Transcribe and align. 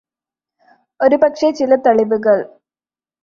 ഒരു 0.99 1.15
പക്ഷേ 1.15 1.51
ചില 1.51 1.75
തെളിവുകള് 1.75 2.43